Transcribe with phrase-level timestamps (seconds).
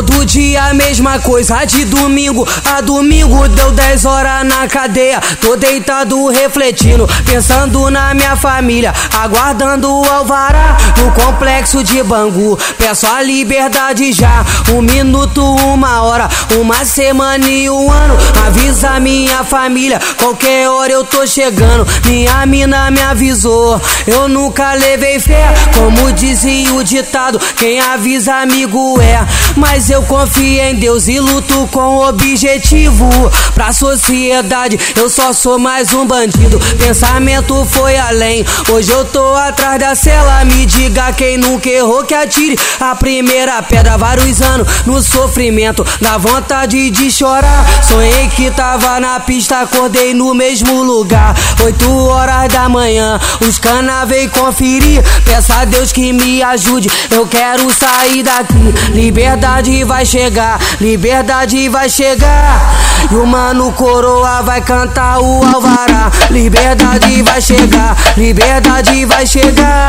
[0.00, 5.20] Todo dia a mesma coisa, de domingo a domingo deu 10 horas na cadeia.
[5.42, 12.58] Tô deitado refletindo, pensando na minha família, aguardando o alvará no complexo de Bangu.
[12.78, 14.42] Peço a liberdade já,
[14.72, 18.16] um minuto, uma hora, uma semana e um ano.
[18.46, 21.86] Avisa minha família, qualquer hora eu tô chegando.
[22.06, 28.98] Minha mina me avisou, eu nunca levei fé, como dizia o ditado, quem avisa amigo
[28.98, 29.26] é.
[29.56, 33.08] Mas eu confio em Deus e luto com objetivo.
[33.54, 36.60] Pra sociedade, eu só sou mais um bandido.
[36.78, 38.44] Pensamento foi além.
[38.70, 40.44] Hoje eu tô atrás da cela.
[40.44, 43.98] Me diga quem nunca errou que atire a primeira pedra.
[43.98, 47.66] Vários anos no sofrimento, na vontade de chorar.
[47.82, 51.34] Sonhei que tava na pista, acordei no mesmo lugar.
[51.64, 55.02] Oito horas da manhã, os cana vem conferir.
[55.24, 56.88] Peça a Deus que me ajude.
[57.10, 58.54] Eu quero sair daqui.
[58.92, 62.89] Liberdade vai chegar, liberdade vai chegar.
[63.08, 66.10] E o mano coroa vai cantar o alvará.
[66.30, 69.88] Liberdade vai chegar, liberdade vai chegar.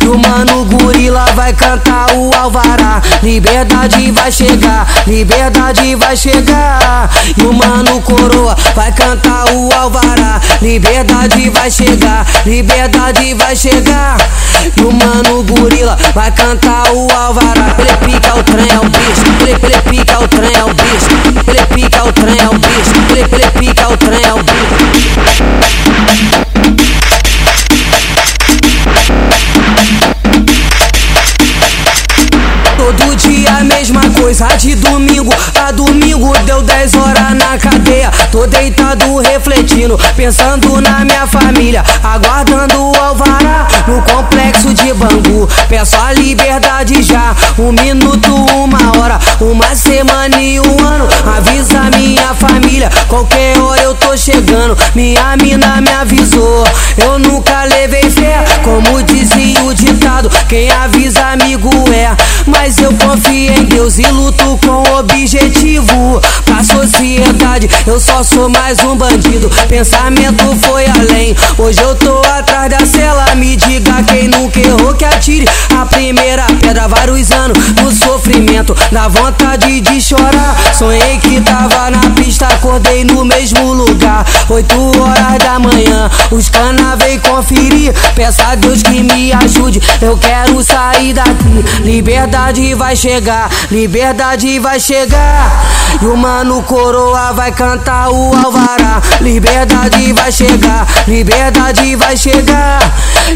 [0.00, 3.00] E o mano gorila vai cantar o alvará.
[3.22, 7.10] Liberdade vai chegar, liberdade vai chegar.
[7.36, 10.40] E o mano coroa vai cantar o alvará.
[10.60, 14.16] Liberdade vai chegar, liberdade vai chegar.
[14.76, 17.74] E o mano gorila vai cantar o alvará.
[17.78, 19.22] Ele pica o trem, é o bicho.
[19.40, 21.21] Ele, pica o trem, é o bicho.
[21.46, 22.92] Ele pica o trem, é o bicho.
[23.10, 25.92] Ele, ele pica o trem, é o bicho.
[32.76, 38.10] Todo dia a mesma coisa, de domingo a domingo deu 10 horas na cadeia.
[38.30, 43.21] Tô deitado refletindo, pensando na minha família, aguardando o de
[45.02, 45.48] Bangu.
[45.68, 51.08] Peço a liberdade já, um minuto, uma hora, uma semana e um ano.
[51.36, 54.76] Avisa minha família, qualquer hora eu tô chegando.
[54.94, 56.64] Minha mina me avisou,
[56.96, 58.31] eu nunca levei fé,
[60.52, 62.14] quem avisa amigo é.
[62.46, 66.20] Mas eu confio em Deus e luto com objetivo.
[66.44, 69.50] Pra sociedade, eu só sou mais um bandido.
[69.66, 71.34] Pensamento foi além.
[71.56, 73.34] Hoje eu tô atrás da cela.
[73.34, 76.86] Me diga quem nunca errou que atire a primeira pedra.
[76.86, 80.54] Vários anos no sofrimento, na vontade de chorar.
[80.74, 84.26] Sonhei que tava na pista, acordei no mesmo lugar.
[84.50, 87.94] Oito horas da manhã, os cana vem conferir.
[88.14, 89.80] Peça a Deus que me ajude.
[90.02, 91.64] Eu quero sair daqui.
[91.84, 95.64] Liberdade vai chegar, liberdade vai chegar.
[96.00, 99.00] E o mano coroa vai cantar o alvará.
[99.20, 102.80] Liberdade vai chegar, liberdade vai chegar.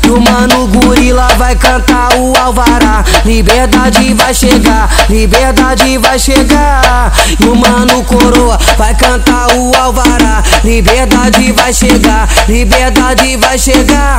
[0.05, 3.05] E o mano gorila vai cantar o alvará.
[3.25, 7.13] Liberdade vai chegar, liberdade vai chegar.
[7.39, 10.43] E o mano coroa vai cantar o alvará.
[10.65, 14.19] Liberdade vai chegar, liberdade vai chegar.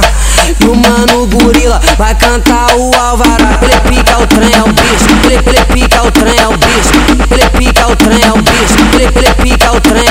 [0.60, 1.07] E o mano
[1.48, 3.58] gorila vai cantar o alvará.
[3.62, 5.08] Ele pica o trem, é o bicho.
[5.24, 6.92] Ele, pica o trem, é o bicho.
[7.32, 8.76] Ele pica o trem, é o bicho.
[8.94, 10.07] Ele, pica o trem.